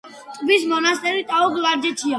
[0.37, 2.09] ტბეთის მონასტერი ტაო-კლარჯეთშია